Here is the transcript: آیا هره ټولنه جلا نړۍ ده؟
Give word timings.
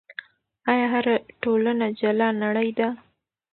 آیا 0.71 0.87
هره 0.93 1.15
ټولنه 1.43 1.85
جلا 1.99 2.29
نړۍ 2.43 2.69
ده؟ 2.79 2.89